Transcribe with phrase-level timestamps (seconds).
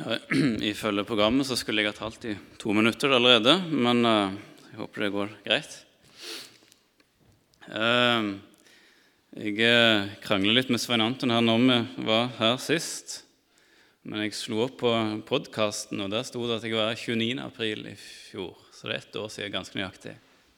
[0.00, 0.16] Ja,
[0.72, 4.36] Ifølge programmet så skulle jeg ha talt i to minutter allerede, men eh,
[4.70, 5.74] jeg håper det går greit.
[7.68, 8.28] Eh,
[9.44, 13.18] jeg krangler litt med Svein Anton her når vi var her sist.
[14.08, 14.94] Men jeg slo opp på
[15.28, 17.36] podkasten, og der sto det at jeg var 29.
[17.44, 18.56] april i fjor.
[18.72, 20.14] Så det er ett år siden ganske nøyaktig,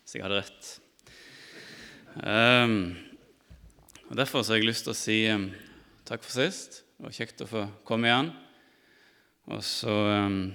[0.07, 0.71] så jeg hadde rett.
[2.23, 2.79] Um,
[4.07, 5.51] og Derfor har jeg lyst til å si um,
[6.07, 6.85] takk for sist.
[6.95, 8.31] Det var kjekt å få komme igjen.
[9.51, 10.53] Og så um,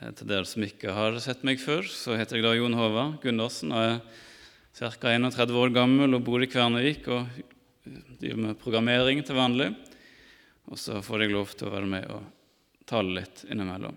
[0.00, 3.72] Til dere som ikke har sett meg før, så heter jeg da Jon Håvard Gundersen
[3.72, 4.00] og er
[4.74, 5.12] ca.
[5.14, 7.28] 31 år gammel og bor i Kvernevik og
[8.18, 9.70] driver med programmering til vanlig.
[10.66, 12.22] Og så får jeg lov til å være med og
[12.90, 13.96] tale litt innimellom.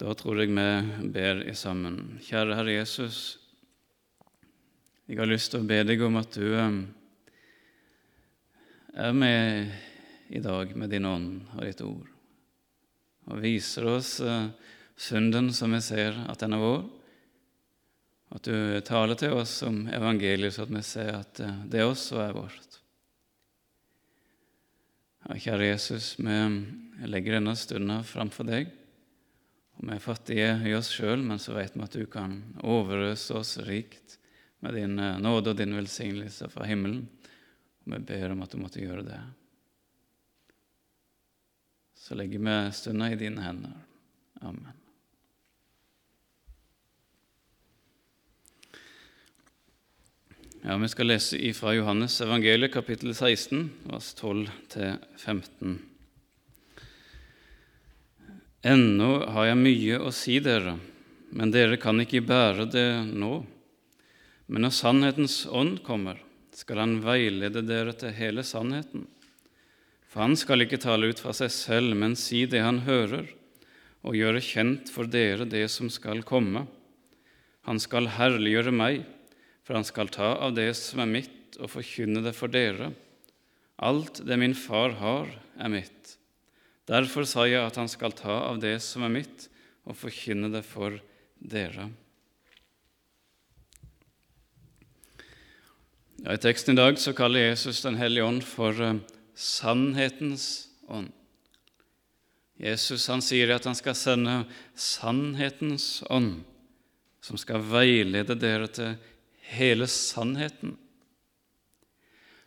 [0.00, 2.18] Da tror jeg vi ber i sammen.
[2.22, 3.38] Kjære Herre Jesus,
[5.06, 6.54] jeg har lyst til å be deg om at du
[8.94, 9.70] er med
[10.28, 12.08] i dag med din ånd og ditt ord,
[13.28, 14.18] og viser oss
[14.96, 16.84] synden som vi ser at den er vår,
[18.34, 22.34] at du taler til oss om evangeliet, så at vi ser at det også er
[22.34, 22.80] vårt.
[25.24, 28.72] Ja, kjære Jesus, vi legger denne stunden framfor deg.
[29.78, 33.38] Og Vi er fattige i oss sjøl, men så vet vi at du kan overøse
[33.38, 34.18] oss rikt
[34.62, 37.06] med din nåde og din velsignelse fra himmelen.
[37.84, 39.22] Og vi ber om at du måtte gjøre det.
[42.04, 43.72] Så legger vi stunda i dine hender.
[44.40, 44.72] Amen.
[50.62, 55.78] Ja, Vi skal lese fra Johannes evangeliet, kapittel 16, vers 12-15.
[58.62, 60.76] Ennå har jeg mye å si dere,
[61.32, 63.32] men dere kan ikke bære det nå.
[64.52, 66.20] Men når sannhetens ånd kommer,
[66.52, 69.08] skal han veilede dere til hele sannheten.
[70.14, 73.26] For han skal ikke tale ut fra seg selv, men si det han hører,
[74.06, 76.68] og gjøre kjent for dere det som skal komme.
[77.66, 79.02] Han skal herliggjøre meg
[79.64, 82.92] for han skal ta av det som er mitt, og forkynne det for dere.
[83.80, 86.16] Alt det min far har, er mitt.
[86.84, 89.48] Derfor sa jeg at han skal ta av det som er mitt,
[89.88, 90.98] og forkynne det for
[91.40, 91.88] dere.
[96.24, 99.00] Ja, I teksten i dag så kaller Jesus Den hellige ånd for uh,
[99.34, 101.12] sannhetens ånd.
[102.60, 104.36] Jesus han sier at han skal sende
[104.78, 106.44] sannhetens ånd,
[107.24, 108.94] som skal veilede dere til
[109.54, 110.76] hele sannheten.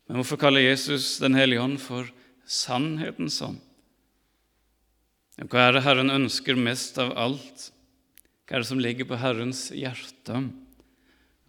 [0.08, 2.08] Men hvorfor kaller Jesus Den hellige ånd for
[2.48, 3.60] sannhetens ånd?
[5.38, 7.68] Hva er det Herren ønsker mest av alt?
[8.48, 10.40] Hva er det som ligger på Herrens hjerte?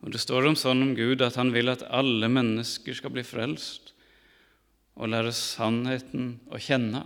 [0.03, 3.25] Og Det står om sånn om Gud at han vil at alle mennesker skal bli
[3.25, 3.88] frelst
[4.98, 7.04] og lære sannheten å kjenne,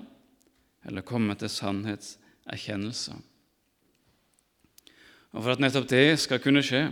[0.88, 3.14] eller komme til sannhetserkjennelse.
[5.32, 6.86] Og For at nettopp det skal kunne skje,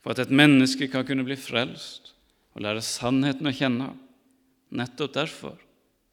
[0.00, 2.14] for at et menneske kan kunne bli frelst
[2.56, 3.90] og lære sannheten å kjenne.
[4.76, 5.60] Nettopp derfor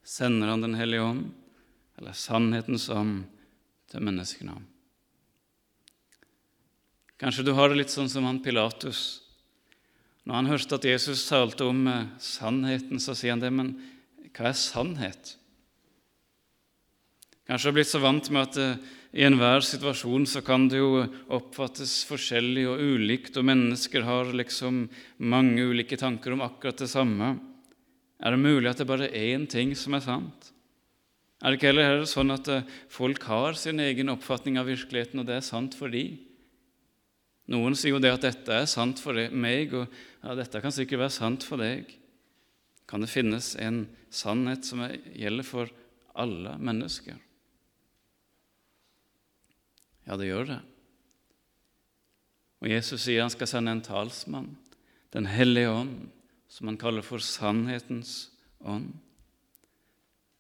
[0.04, 1.32] sender han Den hellige ånd,
[1.98, 3.24] eller sannhetens ånd,
[3.88, 4.56] til menneskene.
[7.22, 9.23] Kanskje du har det litt sånn som han Pilatus.
[10.24, 13.74] Når han hørte at Jesus talte om eh, sannheten, så sier han det, men
[14.32, 15.34] hva er sannhet?
[17.44, 21.04] Kanskje har blitt så vant med at eh, i enhver situasjon så kan det jo
[21.36, 24.86] oppfattes forskjellig og ulikt, og mennesker har liksom
[25.22, 27.36] mange ulike tanker om akkurat det samme.
[28.24, 30.50] Er det mulig at det bare er én ting som er sant?
[31.44, 35.28] Er det ikke heller sånn at eh, folk har sin egen oppfatning av virkeligheten, og
[35.28, 36.16] det er sant for dem?
[37.52, 39.88] Noen sier jo det at dette er sant for meg, og
[40.24, 41.90] ja, dette kan sikkert være sant for deg.
[42.88, 45.72] Kan det finnes en sannhet som gjelder for
[46.16, 47.18] alle mennesker?
[50.08, 50.60] Ja, det gjør det.
[52.64, 54.54] Og Jesus sier han skal sende en talsmann,
[55.14, 56.08] Den hellige ånd,
[56.50, 58.32] som han kaller for sannhetens
[58.66, 58.96] ånd.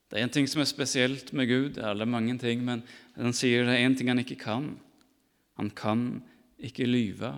[0.09, 2.81] Det er en ting som er spesielt med Gud, det er mange ting, men
[3.13, 4.71] han sier det er en ting han ikke kan.
[5.61, 6.23] Han kan
[6.59, 7.33] ikke lyve.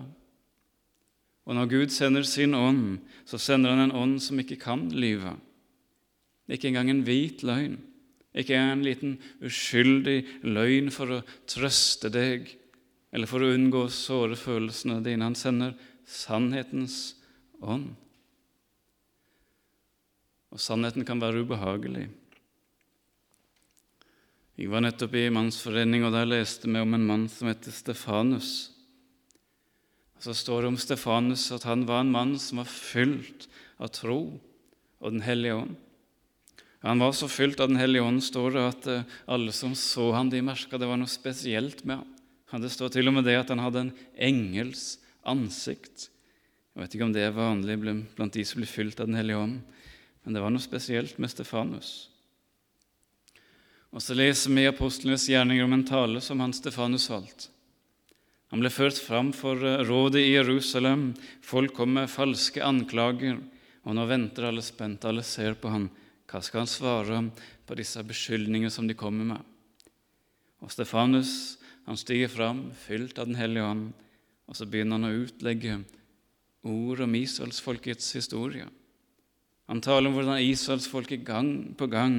[1.46, 5.36] Og når Gud sender sin ånd, så sender han en ånd som ikke kan lyve.
[6.50, 7.78] Ikke engang en hvit løgn.
[8.36, 12.50] Ikke en liten uskyldig løgn for å trøste deg
[13.14, 15.24] eller for å unngå å såre følelsene dine.
[15.24, 15.72] Han sender
[16.04, 17.14] sannhetens
[17.64, 17.94] ånd.
[20.52, 22.06] Og sannheten kan være ubehagelig.
[24.56, 28.75] Jeg var nettopp i mannsforening, og der leste vi om en mann som heter Stefanus.
[30.22, 34.20] Så står det om Stefanus at han var en mann som var fylt av tro
[34.96, 35.74] og Den hellige ånd.
[36.86, 40.12] Han var så fylt av Den hellige ånd, står det, at eh, alle som så
[40.14, 42.62] han, de merka det var noe spesielt med ham.
[42.62, 44.96] Det står til og med det at han hadde en engels
[45.26, 46.08] ansikt.
[46.76, 49.40] Jeg vet ikke om det er vanlig blant de som blir fylt av Den hellige
[49.40, 49.58] ånd,
[50.24, 52.08] men det var noe spesielt med Stefanus.
[53.96, 57.48] Og så leser vi i apostlenes gjerninger om en tale som han Stefanus holdt.
[58.54, 61.10] Han ble ført fram for eh, rådet i Jerusalem.
[61.42, 63.40] Folk kom med falske anklager,
[63.86, 65.06] og nå venter alle spent.
[65.08, 65.88] Alle ser på ham.
[66.30, 67.20] Hva skal han svare
[67.66, 69.52] på disse beskyldningene som de kommer med?
[70.62, 73.92] Og Stefanus han stiger fram, fylt av Den hellige ånd,
[74.50, 75.76] og så begynner han å utlegge
[76.66, 78.66] ord om israelsfolkets historie.
[79.70, 82.18] Han taler om hvordan israelsfolket gang på gang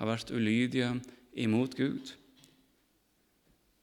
[0.00, 0.90] har vært ulydige
[1.38, 2.14] imot Gud.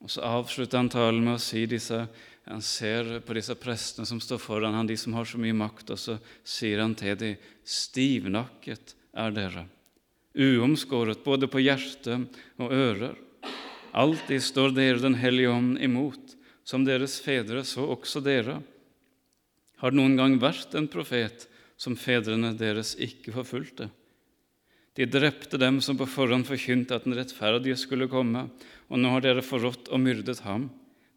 [0.01, 2.07] Og Så avslutter han talen med å si disse
[2.49, 5.91] Han ser på disse prestene som står foran han, de som har så mye makt,
[5.93, 9.67] og så sier han til dem, stivnakket er dere,
[10.33, 12.17] uomskåret både på hjerte
[12.57, 13.13] og ører.
[13.93, 16.33] Alltid står dere Den hellige ånd imot,
[16.65, 18.57] som deres fedre, så også dere.
[19.77, 21.45] Har det noen gang vært en profet
[21.77, 23.91] som fedrene deres ikke forfulgte?
[24.99, 28.49] De drepte dem som på forhånd forkynte at den rettferdige skulle komme,
[28.91, 30.67] og nå har dere forrådt og myrdet ham,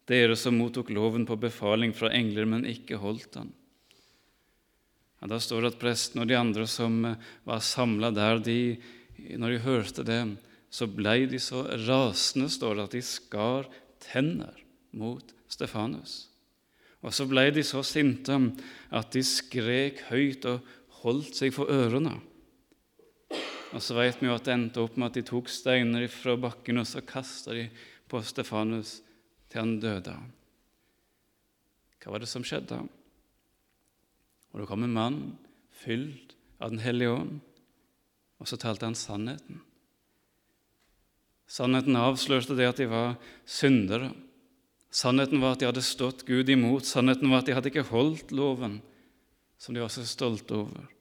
[0.07, 3.51] dere som mottok loven på befaling fra engler, men ikke holdt den.
[5.19, 7.17] Ja, da står det at presten og de andre som eh,
[7.47, 8.77] var samla der, de,
[9.39, 10.21] når de hørte det,
[10.69, 13.67] så blei de så rasende, står det, at de skar
[14.03, 14.55] tenner
[14.95, 16.27] mot Stefanus.
[17.05, 18.37] Og så blei de så sinte
[18.89, 20.63] at de skrek høyt og
[21.01, 22.17] holdt seg for ørene.
[23.75, 26.37] Og så vet vi jo at det endte opp med at de tok steiner fra
[26.39, 27.67] bakken og så kasta de
[28.07, 29.01] på Stefanus
[29.51, 30.15] til han døde.
[31.99, 32.77] Hva var det som skjedde?
[34.53, 35.19] Og det kom en mann
[35.75, 37.39] fylt av Den hellige ånd,
[38.39, 39.59] og så talte han sannheten.
[41.51, 44.13] Sannheten avslørte det at de var syndere.
[44.87, 46.87] Sannheten var at de hadde stått Gud imot.
[46.87, 48.79] Sannheten var at de hadde ikke holdt loven,
[49.59, 50.94] som de var så stolte over.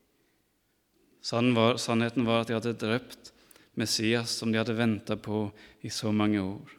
[1.24, 3.32] Sannheten var at de hadde drept
[3.80, 5.46] Messias, som de hadde venta på
[5.80, 6.74] i så mange år.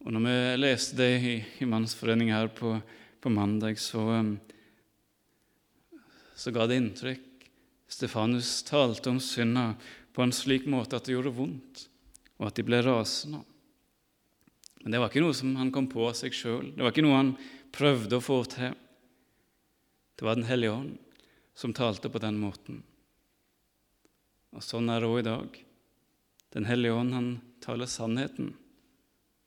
[0.00, 2.72] Og når vi leste det i, i Mannsforeningen her på,
[3.20, 4.32] på mandag, så, um,
[6.34, 7.46] så, ga det inntrykk.
[7.90, 9.74] Stefanus talte om synda
[10.16, 11.86] på en slik måte at det gjorde vondt,
[12.40, 13.44] og at de ble rasende.
[14.80, 16.72] Men det var ikke noe som han kom på av seg sjøl.
[16.74, 17.34] Det var ikke noe han
[17.74, 18.72] prøvde å få til.
[20.20, 20.98] Det var Den hellige ånd
[21.56, 22.82] som talte på den måten.
[24.52, 25.54] Og sånn er det òg i dag.
[26.52, 27.30] Den hellige ånd, han
[27.64, 28.50] taler sannheten.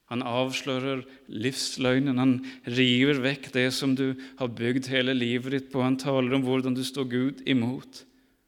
[0.10, 2.18] Han avslører livsløgnen.
[2.18, 2.34] Han
[2.66, 5.86] river vekk det som du har bygd hele livet ditt på.
[5.86, 8.02] Han taler om hvordan du står Gud imot.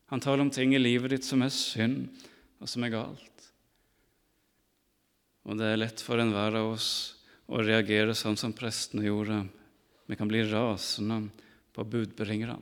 [0.09, 2.09] Han taler om ting i livet ditt som er synd,
[2.57, 3.49] og som er galt.
[5.45, 6.89] Og det er lett for enhver av oss
[7.45, 9.43] å reagere sånn som prestene gjorde.
[10.09, 11.27] Vi kan bli rasende
[11.75, 12.57] på budbringerne.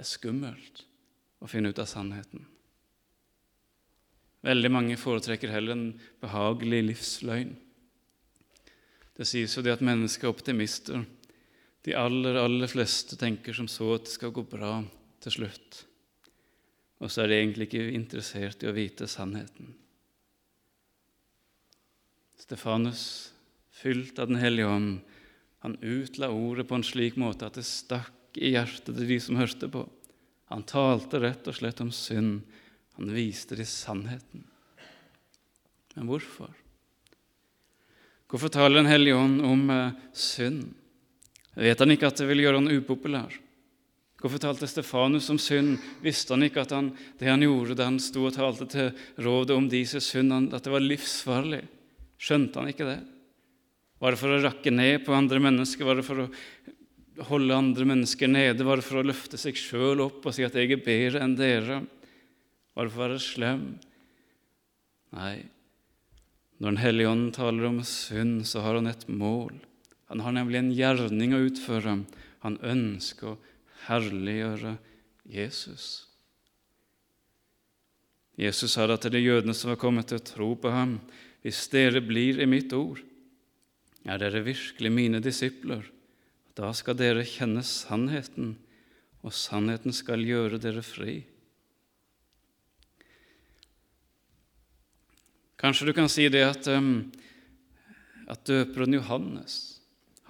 [0.00, 0.84] Er skummelt
[1.40, 2.46] å finne ut av sannheten.
[4.40, 5.88] Veldig mange foretrekker heller en
[6.22, 7.52] behagelig livsløgn.
[9.16, 11.02] Det sies jo det at mennesker er optimister.
[11.84, 14.78] De aller, aller fleste tenker som så at det skal gå bra
[15.20, 15.82] til slutt.
[17.00, 19.74] Og så er de egentlig ikke interessert i å vite sannheten.
[22.40, 23.04] Stefanus,
[23.70, 25.00] fylt av Den hellige ånd,
[25.60, 29.36] han utla ordet på en slik måte at det stakk i hjertet til de som
[29.40, 29.84] hørte på.
[30.50, 32.40] Han talte rett og slett om synd.
[32.96, 34.46] Han viste dem sannheten.
[35.94, 36.50] Men hvorfor?
[38.30, 40.72] Hvorfor taler Den hellige ånd om uh, synd?
[41.54, 43.34] Vet han ikke at det vil gjøre han upopulær?
[44.20, 45.78] Hvorfor talte Stefanus om synd?
[46.04, 48.90] Visste han ikke at han, det han gjorde da han sto og talte til
[49.24, 51.62] rådet om deres synd, at det var livsfarlig?
[52.20, 53.00] Skjønte han ikke det?
[54.00, 55.84] Var det for å rakke ned på andre mennesker?
[55.84, 56.28] Var det for å
[57.28, 58.64] holde andre mennesker nede?
[58.64, 61.36] Var det for å løfte seg sjøl opp og si at 'jeg er bedre enn
[61.36, 61.86] dere'?
[62.74, 63.78] Var det for å være slem?
[65.12, 65.44] Nei,
[66.60, 69.52] når Den hellige ånd taler om synd, så har han et mål.
[70.08, 72.04] Han har nemlig en gjerning å utføre.
[72.40, 73.38] Han ønsker å
[73.86, 74.78] herliggjøre
[75.28, 76.06] Jesus.
[78.36, 81.00] Jesus sa da til de jødene som var kommet til å tro på ham,
[81.44, 83.02] hvis dere blir i mitt ord,
[84.08, 85.84] er dere virkelig mine disipler.
[86.56, 88.54] Da skal dere kjenne sannheten,
[89.20, 91.20] og sannheten skal gjøre dere fri.
[95.60, 96.68] Kanskje du kan si det at,
[98.32, 99.58] at døperen Johannes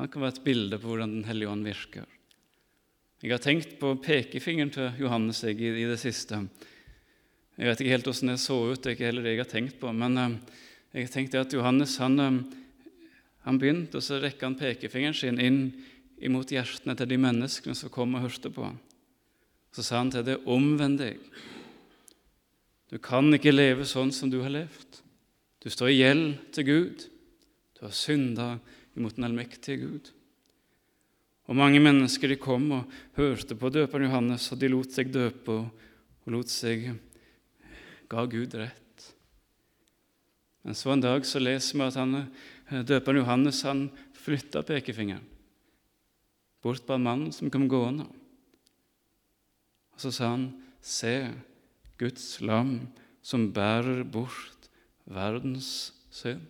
[0.00, 2.07] han kan være et bilde på hvordan Den hellige ånd virker.
[3.21, 6.39] Jeg har tenkt på pekefingeren til Johannes jeg, i, i, det siste.
[7.61, 9.50] Jeg vet ikke helt hvordan det så ut, det er ikke heller det jeg har
[9.50, 9.93] tenkt på.
[9.93, 12.17] Men jeg jeg tenkt at Johannes han,
[13.47, 15.63] han begynte, og så rekker han pekefingeren sin inn
[16.21, 18.77] imot hjertene til de menneskene som kom og hørte på ham.
[19.73, 21.21] Så sa han til det, omvend deg.
[22.91, 25.01] Du kan ikke leve sånn som du har levd.
[25.63, 27.05] Du står i gjeld til Gud.
[27.79, 28.57] Du har synda
[28.99, 30.11] imot den allmektige Gud.
[31.51, 35.57] Og Mange mennesker de kom og hørte på døperen Johannes, og de lot seg døpe
[35.57, 36.93] og lot seg
[38.11, 39.07] ga Gud rett.
[40.63, 42.27] Men så en dag så leser vi at han,
[42.71, 45.27] døperen Johannes han flytta pekefingeren
[46.62, 48.07] bort på en mann som kom gående.
[49.95, 50.50] Og så sa han,
[50.81, 51.29] Se,
[52.00, 52.89] Guds lam
[53.21, 54.71] som bærer bort
[55.05, 56.47] verdens synd.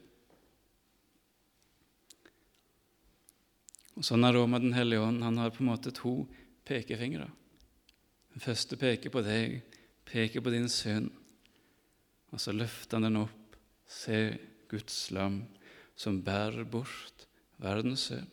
[3.98, 5.22] Og Sånn er det òg Den hellige ånd.
[5.26, 6.28] Han har på en måte to
[6.64, 7.26] pekefingre.
[8.30, 9.60] Den første peker på deg,
[10.06, 11.10] peker på din synd.
[12.30, 13.58] Og så løfter han den opp.
[13.90, 14.38] Se
[14.70, 15.42] Guds lam
[16.00, 17.26] som bærer bort
[17.60, 18.28] verdens synd.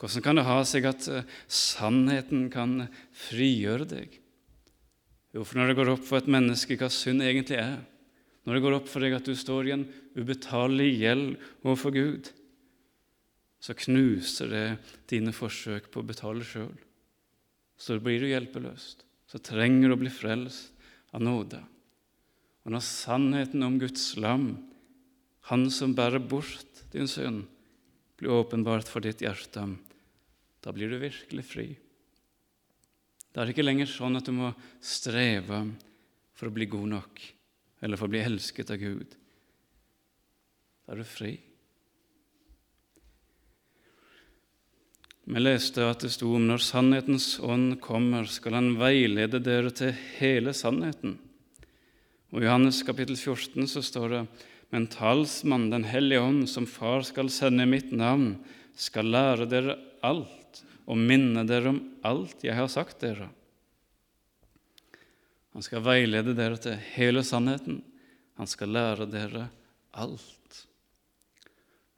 [0.00, 2.86] Hvordan kan det ha seg at eh, sannheten kan
[3.28, 4.14] frigjøre deg?
[5.36, 7.76] Jo, for når det går opp for et menneske hva synd egentlig er,
[8.48, 9.84] når det går opp for deg at du står i en
[10.16, 11.26] ubetalelig gjeld
[11.60, 12.30] overfor Gud,
[13.60, 14.64] så knuser det
[15.12, 16.72] dine forsøk på å betale sjøl.
[17.76, 19.04] Så blir du hjelpeløst.
[19.28, 20.72] Så trenger du å bli frelst
[21.12, 21.60] av nåde.
[22.64, 24.54] Og når sannheten om Guds lam,
[25.48, 27.46] Han som bærer bort din synd,
[28.20, 29.64] blir åpenbart for ditt hjerte,
[30.60, 31.68] da blir du virkelig fri.
[33.30, 34.50] Det er ikke lenger sånn at du må
[34.84, 35.62] streve
[36.36, 37.22] for å bli god nok
[37.80, 39.14] eller for å bli elsket av Gud.
[40.84, 41.32] Da er du fri.
[45.30, 49.92] Vi leste at det sto om når sannhetens ånd kommer, skal han veilede dere til
[50.18, 51.18] hele sannheten.
[52.34, 54.22] Og I Johannes kapittel 14 så står det
[54.70, 58.38] men talsmann, Den hellige ånd, som Far skal sende i mitt navn,
[58.74, 63.28] skal lære dere alt og minne dere om alt jeg har sagt dere.
[65.54, 67.80] Han skal veilede dere til hele sannheten.
[68.38, 69.48] Han skal lære dere
[69.90, 70.66] alt.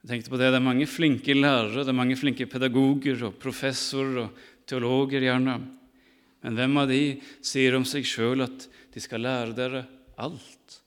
[0.03, 3.37] Jeg tenkte på Det det er mange flinke lærere, det er mange flinke pedagoger og
[3.39, 5.61] professorer og teologer, gjerne.
[6.43, 9.85] Men hvem av de sier om seg sjøl at de skal lære dere
[10.19, 10.82] alt?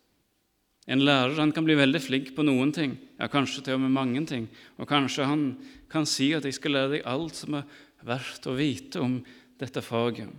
[0.86, 3.94] En lærer han kan bli veldig flink på noen ting, ja, kanskje til og med
[3.96, 4.46] mange ting.
[4.78, 5.56] Og kanskje han
[5.90, 7.64] kan si at 'jeg skal lære deg alt som er
[8.04, 9.24] verdt å vite om
[9.58, 10.30] dette faget'.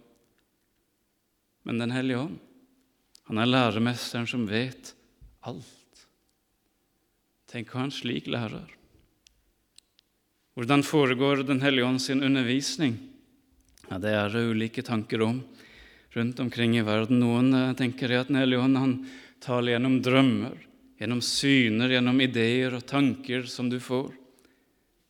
[1.65, 2.39] Men Den hellige ånd,
[3.27, 4.93] han er læremesteren som vet
[5.43, 6.07] alt.
[7.47, 8.67] Tenk å ha en slik lærer.
[10.55, 12.97] Hvordan foregår Den hellige ånd sin undervisning?
[13.91, 15.43] Ja, Det er det ulike tanker om
[16.15, 17.19] rundt omkring i verden.
[17.19, 18.95] Noen eh, tenker at Den hellige ånd han
[19.43, 20.55] taler gjennom drømmer,
[20.97, 24.09] gjennom syner, gjennom ideer og tanker som du får.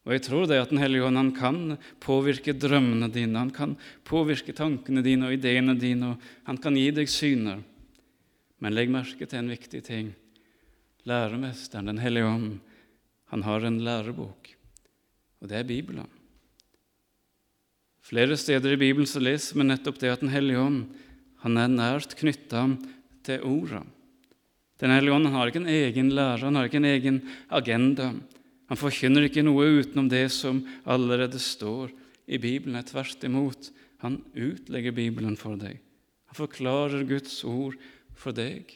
[0.08, 3.76] Og jeg tror det at Den hellige ånd kan påvirke drømmene dine, han kan
[4.08, 7.60] påvirke tankene dine og ideene dine, og han kan gi deg syner.
[8.64, 10.14] Men legg merke til en viktig ting.
[11.04, 12.60] Læremesteren, Den hellige ånd,
[13.28, 14.56] han har en lærebok,
[15.42, 16.08] og det er Bibelen.
[18.02, 20.86] Flere steder i Bibelen så leser vi nettopp det at Den hellige ånd
[21.44, 22.64] han er nært knytta
[23.28, 23.84] til orda.
[24.78, 28.12] Den hellige ånd har ikke en egen lære, han har ikke en egen agenda.
[28.68, 31.94] Han forkynner ikke noe utenom det som allerede står
[32.28, 32.84] i Bibelen.
[32.86, 33.72] Tvert imot,
[34.04, 35.80] han utlegger Bibelen for deg.
[36.30, 37.78] Han forklarer Guds ord
[38.18, 38.76] for deg.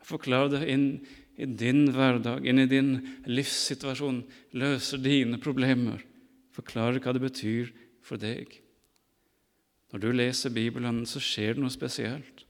[0.00, 0.88] Han forklarer det inn
[1.36, 2.92] i din hverdag, inn i din
[3.26, 4.22] livssituasjon,
[4.54, 6.02] løser dine problemer,
[6.54, 7.72] forklarer hva det betyr
[8.04, 8.50] for deg.
[9.92, 12.44] Når du leser Bibelen, så skjer det noe spesielt,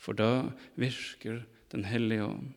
[0.00, 2.48] for da virker Den hellige ånd.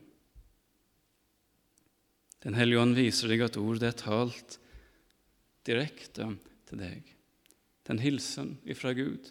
[2.42, 4.56] Den hellige ånd viser deg at ordet er talt
[5.70, 6.32] direkte
[6.66, 7.12] til deg.
[7.86, 9.30] Er hilsen ifra Gud.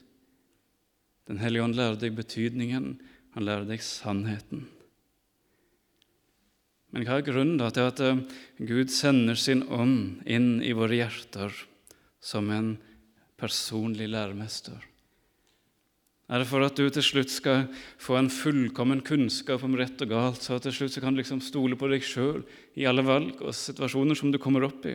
[1.27, 2.95] Den hellige ånd lærer deg betydningen,
[3.35, 4.69] han lærer deg sannheten.
[6.93, 8.23] Men hva er grunnen til at eh,
[8.61, 11.55] Gud sender sin ånd inn i våre hjerter
[12.23, 12.75] som en
[13.41, 14.92] personlig læremester?
[16.31, 17.65] Er det for at du til slutt skal
[18.01, 21.43] få en fullkommen kunnskap om rett og galt, så til slutt så kan du liksom
[21.45, 22.45] stole på deg sjøl
[22.79, 24.95] i alle valg og situasjoner som du kommer opp i?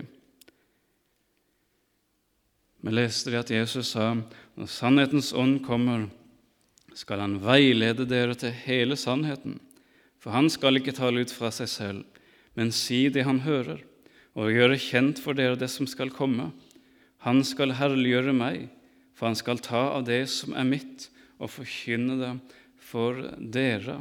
[2.88, 6.08] Vi leste det at Jesus sa når sannhetens ånd kommer,
[6.98, 9.60] skal han veilede dere til hele sannheten.
[10.18, 12.06] For han skal ikke tale ut fra seg selv,
[12.58, 13.84] men si det han hører,
[14.38, 16.50] og gjøre kjent for dere det som skal komme.
[17.26, 18.68] Han skal herliggjøre meg,
[19.18, 22.34] for han skal ta av det som er mitt, og forkynne det
[22.82, 24.00] for dere.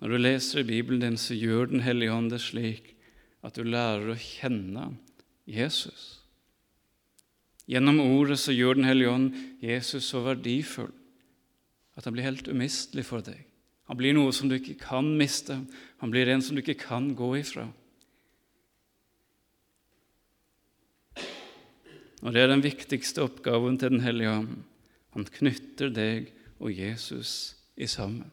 [0.00, 2.92] Når du leser i Bibelen din, så gjør Den hellige ånd det slik
[3.42, 4.90] at du lærer å kjenne
[5.48, 6.20] Jesus.
[7.66, 9.32] Gjennom ordet så gjør Den hellige ånd
[9.64, 10.92] Jesus så verdifull
[11.96, 13.38] at han blir helt umistelig for deg.
[13.88, 15.56] Han blir noe som du ikke kan miste.
[16.02, 17.64] Han blir en som du ikke kan gå ifra.
[22.24, 24.56] Og det er den viktigste oppgaven til Den hellige ånd.
[25.16, 28.30] Han knytter deg og Jesus i sammen.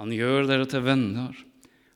[0.00, 1.36] Han gjør dere til venner.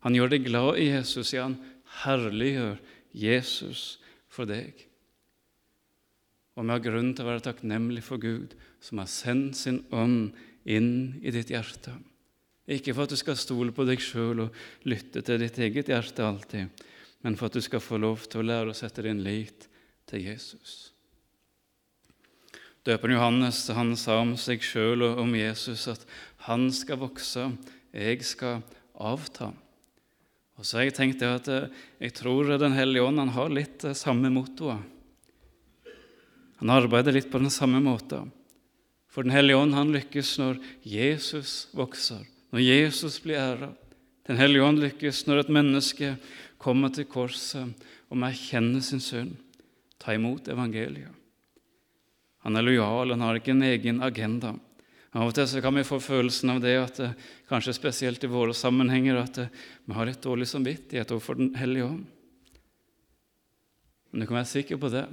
[0.02, 1.32] Han gjør deg glad i Jesus.
[1.32, 1.58] Ja, han
[2.02, 2.80] herliggjør
[3.16, 4.00] Jesus
[4.32, 4.74] for deg.
[6.56, 10.34] Og vi har grunn til å være takknemlig for Gud, som har sendt sin ånd
[10.68, 11.94] inn i ditt hjerte.
[12.68, 16.26] Ikke for at du skal stole på deg sjøl og lytte til ditt eget hjerte
[16.26, 16.84] alltid,
[17.24, 19.68] men for at du skal få lov til å lære å sette din lit
[20.12, 20.92] til Jesus.
[22.84, 26.02] Døperen Johannes han sa om seg sjøl og om Jesus at
[26.48, 27.46] han skal vokse,
[27.94, 28.64] jeg skal
[28.98, 29.52] avta.
[30.58, 31.70] Og så har jeg tenkt at eh,
[32.02, 34.82] jeg tror Den hellige ånd han har litt samme mottoet.
[36.62, 38.30] Han arbeider litt på den samme måten.
[39.10, 42.22] For Den hellige ånd han lykkes når Jesus vokser,
[42.54, 43.72] når Jesus blir æra.
[44.28, 46.14] Den hellige ånd lykkes når et menneske
[46.62, 47.74] kommer til korset
[48.12, 49.34] og erkjenner sin synd,
[50.02, 51.14] ta imot evangeliet.
[52.42, 54.56] Han er lojal, han har ikke en egen agenda.
[55.12, 57.18] Av og til så kan vi få følelsen av det at eh,
[57.50, 59.52] kanskje spesielt i våre sammenhenger at eh,
[59.84, 62.06] vi har litt dårlig samvittighet overfor Den hellige ånd.
[64.10, 65.04] Men du kan være sikker på det,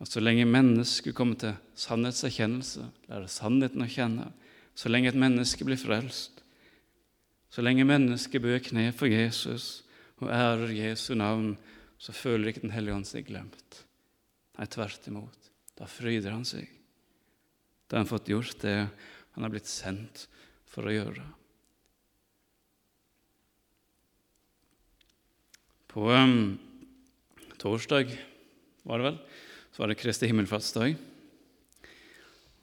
[0.00, 4.30] at så lenge mennesket kommer til sannhetserkjennelse, lærer sannheten å kjenne,
[4.76, 6.44] så lenge et menneske blir frelst,
[7.50, 9.82] så lenge mennesket bøyer kne for Jesus
[10.20, 11.56] og ærer Jesu navn,
[12.00, 13.84] så føler ikke Den hellige ånd seg glemt.
[14.58, 15.50] Nei, tvert imot.
[15.78, 16.68] Da fryder han seg.
[17.86, 20.26] Da har han fått gjort det han har blitt sendt
[20.70, 21.24] for å gjøre.
[25.90, 26.54] På um,
[27.58, 28.12] torsdag
[28.86, 29.20] var det vel,
[29.74, 30.94] så var det Kristi himmelfartsdag.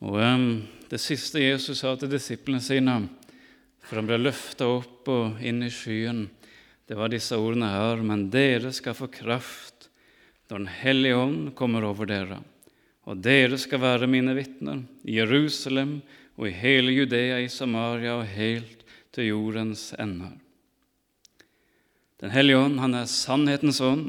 [0.07, 0.49] Og um,
[0.87, 3.01] Det siste Jesus sa til disiplene sine
[3.87, 6.25] for han ble løfta opp og inn i skyen,
[6.87, 9.86] det var disse ordene her.: Men dere skal få kraft
[10.47, 12.39] når Den hellige ånd kommer over dere,
[13.07, 15.99] og dere skal være mine vitner i Jerusalem
[16.37, 18.83] og i hele Judea, i Samaria og helt
[19.15, 20.35] til jordens ender.
[22.21, 24.07] Den hellige ånd, han er sannhetens ånd.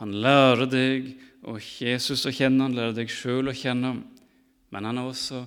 [0.00, 1.10] Han lærer deg
[1.42, 3.96] og Jesus å kjenne, han lærer deg sjøl å kjenne,
[4.70, 5.44] men han er også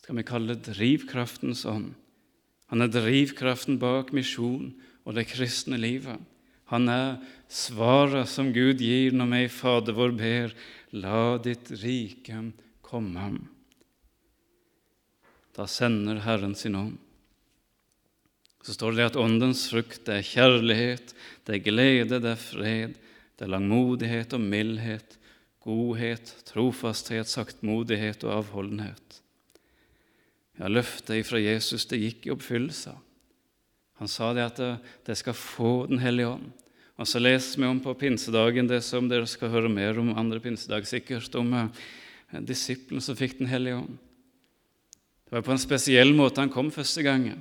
[0.00, 1.92] skal vi kalle det drivkraftens ånd.
[2.70, 4.72] Han er drivkraften bak misjon
[5.04, 6.18] og det kristne livet.
[6.70, 7.18] Han er
[7.50, 10.54] svaret som Gud gir når vi i Fader vår ber,
[10.94, 12.42] la ditt rike
[12.86, 13.30] komme.
[15.56, 16.98] Da sender Herren sin ånd.
[18.62, 21.14] Så står det at åndens frukt er kjærlighet,
[21.48, 22.98] det er glede, det er fred,
[23.38, 25.16] det er langmodighet og mildhet,
[25.64, 29.20] godhet, trofasthet, saktmodighet og avholdenhet.
[30.60, 32.92] Ja, Løftet fra Jesus det gikk i oppfyllelse.
[34.00, 36.50] Han sa det at dere skal få Den hellige ånd.
[37.00, 40.40] Og Så leser vi om på pinsedagen det som dere skal høre mer om andre
[40.40, 41.68] pinsedag, sikkert, om eh,
[42.44, 43.98] disippelen som fikk Den hellige ånd.
[45.24, 47.40] Det var på en spesiell måte han kom første gangen.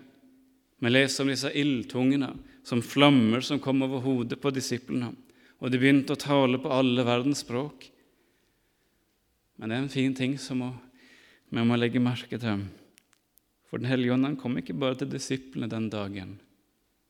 [0.80, 2.32] Vi leser om disse ildtungene
[2.64, 5.12] som flammer som kom over hodet på disiplene,
[5.60, 7.90] og de begynte å tale på alle verdens språk.
[9.58, 10.62] Men det er en fin ting som
[11.50, 12.68] vi må legge merke til.
[13.68, 16.38] For Den hellige ånd kom ikke bare til disiplene den dagen.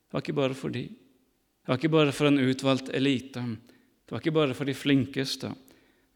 [0.10, 0.88] Det var ikke bare for de.
[0.90, 3.44] Det var ikke bare for en utvalgt elite.
[4.06, 5.52] Det var ikke bare for de flinkeste,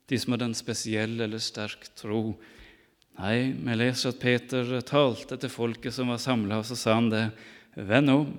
[0.09, 2.33] de som hadde en spesiell eller sterk tro
[3.13, 7.11] Nei, vi leser at Peter talte til folket som var samla, og så sa han
[7.11, 7.27] det.
[7.77, 8.31] Vend om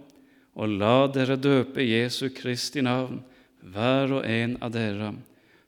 [0.54, 3.20] og la dere døpe Jesu Kristi navn,
[3.64, 5.10] hver og en av dere,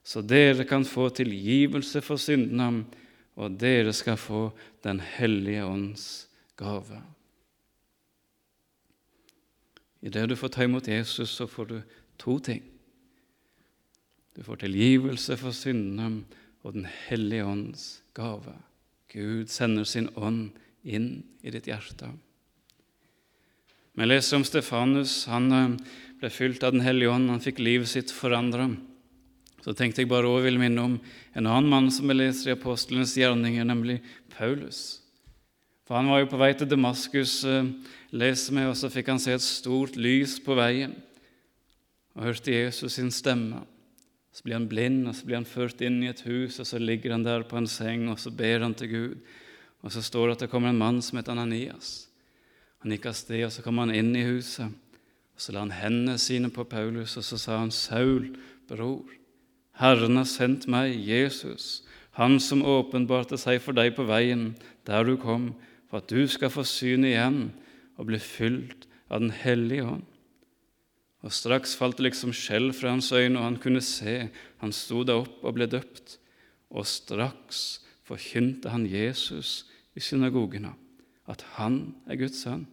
[0.07, 2.85] så dere kan få tilgivelse for syndene,
[3.37, 4.51] og dere skal få
[4.85, 7.01] Den hellige ånds gave.
[10.05, 11.77] Idet du får ta imot Jesus, så får du
[12.21, 12.63] to ting.
[14.37, 16.27] Du får tilgivelse for syndene
[16.67, 18.53] og Den hellige ånds gave.
[19.09, 20.51] Gud sender sin ånd
[20.83, 22.11] inn i ditt hjerte.
[23.97, 25.25] Vi leser om Stefanus.
[25.31, 25.79] Han eh,
[26.21, 27.31] ble fylt av Den hellige ånd.
[27.31, 28.69] Han fikk livet sitt forandra.
[29.65, 30.99] Så tenkte jeg bare også vil minne om
[31.33, 34.03] en annen mann som vi leser i apostelens gjerninger, nemlig
[34.37, 35.06] Paulus.
[35.87, 37.69] For Han var jo på vei til Damaskus, eh,
[38.11, 41.03] leser vi, og så fikk han se et stort lys på veien.
[42.17, 43.67] og hørte Jesus sin stemme.
[44.33, 46.79] Så blir han blind, og så blir han ført inn i et hus, og så
[46.81, 49.17] ligger han der på en seng, og så ber han til Gud.
[49.83, 52.09] Og så står det at det kommer en mann som heter Ananias.
[52.81, 54.73] Han gikk av sted, og så kom han inn i huset.
[55.37, 58.37] Og Så la han hendene sine på Paulus, og så sa han, Saul,
[58.69, 59.05] bror,
[59.77, 61.83] Herren har sendt meg, Jesus,
[62.17, 64.55] Han som åpenbarte seg for deg på veien
[64.89, 65.51] der du kom,
[65.91, 67.41] for at du skal få syn igjen
[67.97, 70.05] og bli fylt av Den hellige ånd.
[71.25, 74.29] Og straks falt det liksom skjell fra hans øyne, og han kunne se.
[74.63, 76.19] Han sto da opp og ble døpt.
[76.71, 79.65] Og straks forkynte han Jesus
[79.97, 80.75] i synagogene,
[81.27, 82.67] at han er Guds sønn.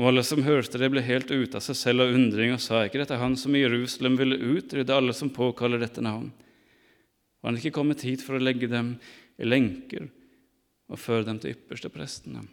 [0.00, 2.80] Og alle som hørte det, ble helt ute av seg selv av undring og sa
[2.86, 6.30] ikke dette han som i Jerusalem ville utrydde alle som påkaller dette navn.
[7.42, 8.94] Var han ikke kommet hit for å legge dem
[9.36, 10.08] i lenker
[10.90, 12.44] og føre dem til ypperste prestene?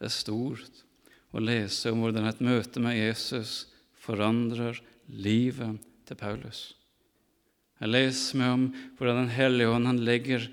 [0.00, 0.84] Det er stort
[1.30, 3.68] å lese om hvordan et møte med Jesus
[4.00, 6.70] forandrer livet til Paulus.
[7.80, 8.64] Jeg leser meg om
[8.98, 10.46] hvordan Den hellige ånd legger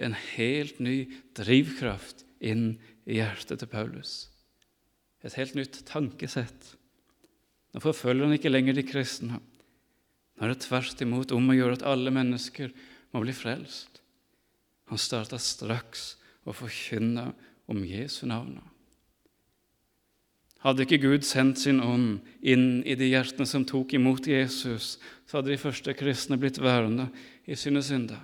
[0.00, 0.96] en helt ny
[1.36, 2.74] drivkraft inn
[3.06, 4.28] i hjertet til Paulus.
[5.24, 6.74] Et helt nytt tankesett.
[7.72, 9.40] Nå forfølger han ikke lenger de kristne.
[10.34, 12.74] Nå er det tvert imot om å gjøre at alle mennesker
[13.14, 13.93] må bli frelst.
[14.90, 17.30] Han starta straks å forkynne
[17.70, 18.58] om Jesu navn.
[20.64, 24.96] Hadde ikke Gud sendt sin ånd inn i de hjertene som tok imot Jesus,
[25.28, 27.10] så hadde de første kristne blitt værende
[27.44, 28.22] i sine synder.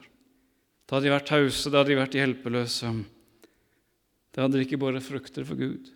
[0.88, 2.92] Da hadde de vært tause, da hadde de vært hjelpeløse.
[4.32, 5.92] Da hadde de ikke båret frukter for Gud.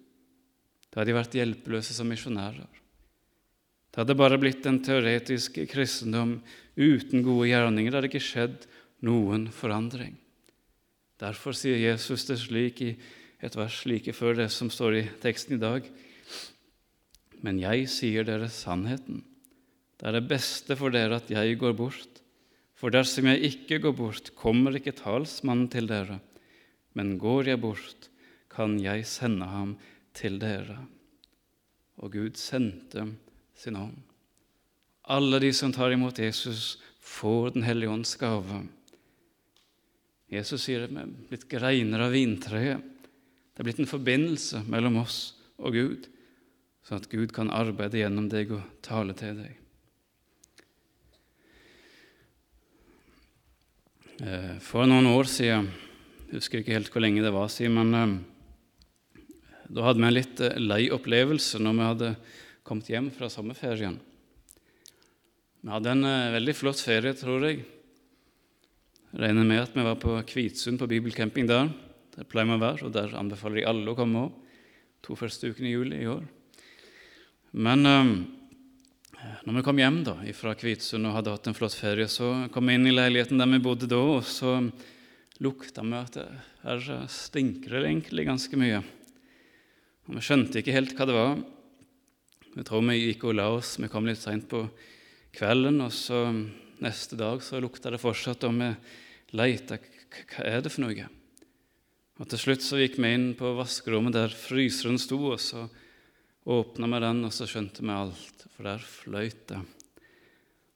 [0.92, 2.68] Da hadde de vært hjelpeløse som misjonærer.
[3.94, 6.37] Det hadde bare blitt en teoretisk kristendom
[6.77, 7.88] uten gode gjerninger.
[7.88, 8.68] Det hadde ikke skjedd
[9.07, 10.16] noen forandring.
[11.24, 12.90] Derfor sier Jesus det slik i
[13.44, 15.87] et vers like før det som står i teksten i dag.
[17.44, 19.22] Men jeg sier dere sannheten.
[19.96, 22.20] Det er det beste for dere at jeg går bort.
[22.76, 26.18] For dersom jeg ikke går bort, kommer ikke talsmannen til dere.
[26.92, 28.10] Men går jeg bort,
[28.52, 29.76] kan jeg sende ham
[30.14, 30.82] til dere.
[32.02, 33.06] Og Gud sendte
[33.56, 33.96] sin ånd.
[35.08, 38.64] Alle de som tar imot Jesus, får Den hellige ånds gave.
[40.32, 42.80] Jesus sier det er blitt greiner av vintreet.
[43.54, 45.18] Det er blitt en forbindelse mellom oss
[45.60, 46.08] og Gud
[46.84, 49.60] sånn at Gud kan arbeide gjennom deg og tale til deg.
[54.20, 55.70] Eh, for noen år siden,
[56.28, 59.22] jeg husker ikke helt hvor lenge det var siden, men eh,
[59.74, 62.10] da hadde vi en litt eh, lei opplevelse når vi hadde
[62.64, 63.96] kommet hjem fra sommerferien.
[65.64, 66.06] Vi hadde en
[66.37, 67.64] veldig flott ferie, tror jeg.
[69.14, 71.68] Regner med at vi var på Kvitsund på bibelcamping der.
[72.16, 74.40] Der pleier vi å være, og der anbefaler jeg alle å komme òg.
[75.07, 76.24] To første ukene i juli i år.
[77.55, 78.11] Men um,
[79.46, 82.66] når vi kom hjem da, fra Kvitsund og hadde hatt en flott ferie, så kom
[82.66, 84.57] vi inn i leiligheten der vi bodde da, og så
[85.46, 86.18] lukta vi at
[86.64, 88.83] her stinker det egentlig ganske mye.
[90.09, 91.38] Og Vi skjønte ikke helt hva det var.
[92.57, 93.77] Vi tror vi gikk og la oss.
[93.79, 94.66] Vi kom litt seint på
[95.38, 96.27] kvelden, og så
[96.83, 98.74] neste dag så lukta det fortsatt, og vi
[99.35, 101.07] leita hva er det for noe.
[102.23, 105.66] Og Til slutt så gikk vi inn på vaskerommet der fryseren sto, og så
[106.47, 109.62] åpna vi den, og så skjønte vi alt, for der fløyt det.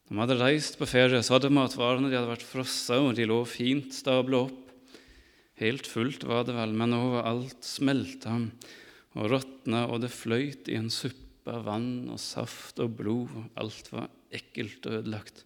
[0.08, 3.28] Når vi hadde reist på ferie, så hadde matvarene de hadde vært frossa, og de
[3.28, 4.64] lå fint stabla opp.
[5.60, 8.38] Helt fullt var det vel, men nå var alt smelta
[9.18, 13.34] og råtna, og det fløyt i en suppe av vann og saft og blod.
[13.60, 15.44] Alt var ekkelt og ødelagt.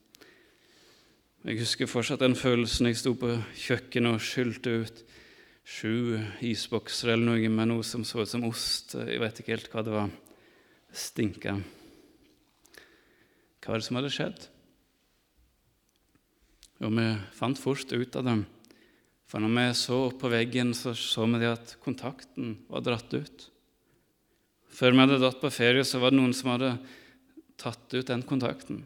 [1.43, 5.01] Jeg husker fortsatt den følelsen jeg sto på kjøkkenet og skylte ut
[5.67, 8.95] sju isbokser eller noe med noe som så ut som ost.
[8.95, 10.13] Jeg vet ikke helt hva det var.
[10.87, 11.57] Det stinka.
[13.59, 14.47] Hva var det som hadde skjedd?
[16.79, 18.47] Jo, vi fant fort ut av dem.
[19.27, 23.49] For når vi så på veggen, så så vi at kontakten var dratt ut.
[24.71, 26.77] Før vi hadde dratt på ferie, så var det noen som hadde
[27.59, 28.85] tatt ut den kontakten.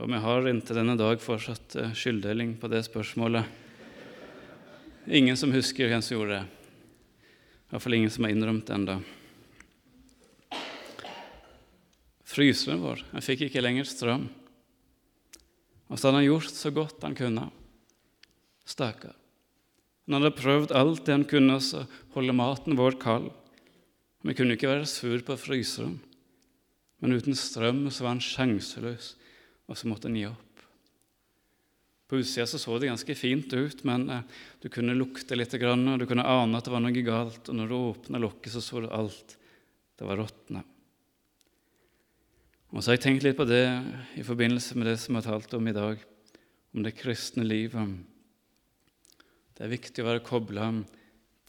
[0.00, 3.44] Og vi har inntil denne dag fortsatt eh, skylddeling på det spørsmålet.
[5.12, 7.26] Ingen som husker hvem som gjorde det.
[7.68, 8.96] Iallfall ingen som har innrømt det ennå.
[12.30, 14.28] Fryseren vår han fikk ikke lenger strøm.
[15.90, 17.50] Og så hadde han gjort så godt han kunne.
[18.64, 19.16] Stakkar.
[20.06, 21.86] Han hadde prøvd alt det han kunne å
[22.16, 23.28] holde maten vår kald.
[24.24, 25.98] Vi kunne ikke være sur på fryseren,
[27.00, 29.14] men uten strøm så var han sjanseløs,
[29.70, 30.64] og så måtte han gi opp.
[32.10, 36.00] På utsida så, så det ganske fint ut, men eh, du kunne lukte litt, og
[36.02, 37.46] du kunne ane at det var noe galt.
[37.46, 39.36] Og når du åpna lokket, så så du alt.
[39.94, 40.64] Det var råtna.
[42.70, 43.64] Og så har jeg tenkt litt på det
[44.18, 46.02] i forbindelse med det som jeg har talt om i dag,
[46.74, 47.94] om det kristne livet.
[49.54, 50.68] Det er viktig å være kobla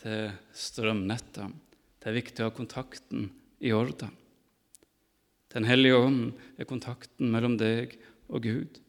[0.02, 1.58] til strømnettet.
[2.02, 3.30] Det er viktig å ha kontakten
[3.62, 4.14] i orden.
[5.54, 7.98] Den hellige ånd er kontakten mellom deg
[8.32, 8.80] og Gud.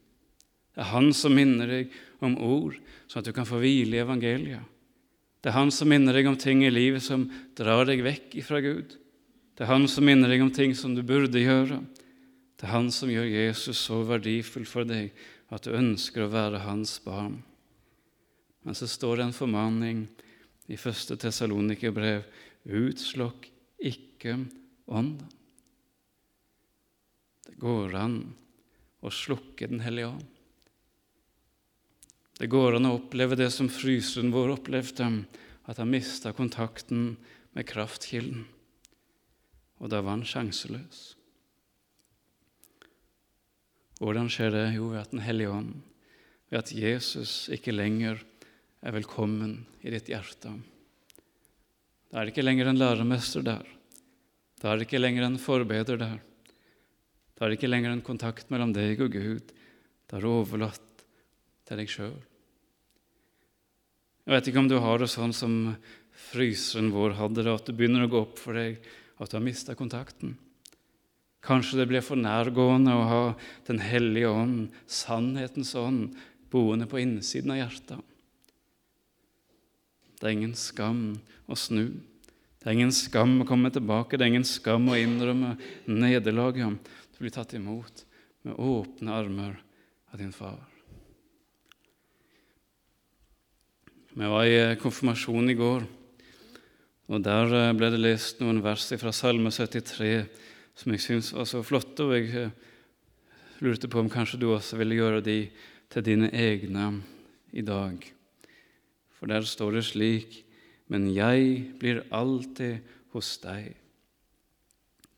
[0.73, 4.01] Det er Han som minner deg om ord, sånn at du kan få hvile i
[4.01, 4.63] evangeliet.
[5.43, 7.27] Det er Han som minner deg om ting i livet som
[7.57, 8.95] drar deg vekk ifra Gud.
[9.53, 11.83] Det er Han som minner deg om ting som du burde gjøre.
[12.57, 15.11] Det er Han som gjør Jesus så verdifull for deg
[15.53, 17.43] at du ønsker å være hans barn.
[18.63, 20.05] Men så står det en formaning
[20.71, 22.23] i første Tessalonikerbrev
[22.63, 23.49] utslokk
[23.83, 24.37] ikke
[24.87, 25.27] ånden.
[27.43, 28.17] Det går an
[29.03, 30.29] å slukke Den hellige ånd.
[32.39, 35.09] Det går an å oppleve det som fryseren vår opplevde,
[35.69, 37.13] at han mista kontakten
[37.53, 38.47] med kraftkilden.
[39.79, 41.13] Og da var han sjanseløs.
[44.01, 44.65] Hvordan skjer det?
[44.75, 45.75] Jo, ved at Den hellige ånd,
[46.49, 48.19] ved at Jesus ikke lenger
[48.83, 50.51] er velkommen i ditt hjerte.
[52.11, 53.63] Da er det ikke lenger en læremester der.
[54.59, 56.19] Da er det ikke lenger en forbeder der.
[57.33, 59.53] Da er det ikke lenger en kontakt mellom deg og Gud.
[60.07, 61.03] Da er du overlatt
[61.67, 62.15] til deg sjøl.
[64.23, 65.55] Jeg vet ikke om du har det sånn som
[66.29, 68.79] fryseren vår hadde det, at det begynner å gå opp for deg
[69.19, 70.37] at du har mista kontakten.
[71.43, 73.23] Kanskje det blir for nærgående å ha
[73.67, 76.15] Den hellige ånd, sannhetens ånd,
[76.51, 77.99] boende på innsiden av hjertet.
[80.19, 81.17] Det er ingen skam
[81.51, 81.89] å snu.
[82.61, 85.57] Det er ingen skam å komme tilbake, det er ingen skam å innrømme
[85.89, 86.77] nederlaget.
[87.23, 88.01] Du blir tatt imot
[88.43, 89.53] med åpne armer
[90.11, 90.57] av din far.
[94.11, 95.85] Vi var i konfirmasjon i går,
[97.07, 100.11] og der ble det lest noen vers fra Salme 73
[100.75, 102.51] som jeg syns var så flotte, og jeg eh,
[103.63, 105.39] lurte på om kanskje du også ville gjøre de
[105.95, 106.91] til dine egne
[107.55, 108.03] i dag.
[109.15, 110.41] For der står det slik
[110.91, 112.83] Men jeg blir alltid
[113.15, 113.77] hos deg.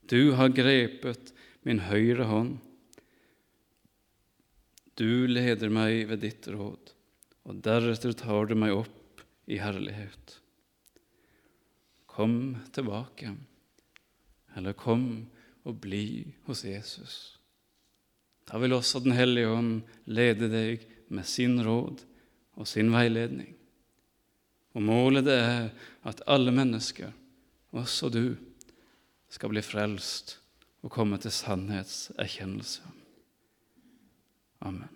[0.05, 1.33] Du har grepet
[1.65, 2.57] min høyre hånd.
[4.95, 6.93] Du leder meg ved ditt råd,
[7.49, 10.37] og deretter tar du meg opp i herlighet.
[12.05, 13.33] Kom tilbake,
[14.55, 15.25] eller kom
[15.65, 17.17] og bli hos Jesus.
[18.45, 22.05] Da vil også Den hellige ånd lede deg med sin råd
[22.55, 23.55] og sin veiledning.
[24.77, 25.69] Og Målet det er
[26.05, 27.09] at alle mennesker,
[27.73, 28.35] også du,
[29.27, 30.37] skal bli frelst
[30.85, 32.81] og komme til sannhetserkjennelse.
[34.61, 34.94] Amen.